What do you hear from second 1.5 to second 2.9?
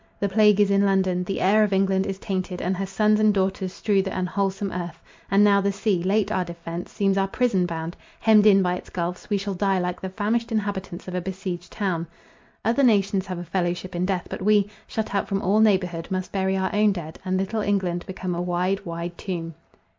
of England is tainted, and her